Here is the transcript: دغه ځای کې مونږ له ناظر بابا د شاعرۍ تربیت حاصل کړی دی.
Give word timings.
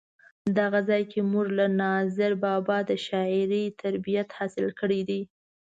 دغه 0.59 0.79
ځای 0.89 1.03
کې 1.11 1.19
مونږ 1.31 1.47
له 1.59 1.65
ناظر 1.81 2.31
بابا 2.43 2.77
د 2.89 2.91
شاعرۍ 3.05 3.65
تربیت 3.81 4.27
حاصل 4.37 4.67
کړی 4.79 5.01
دی. 5.09 5.21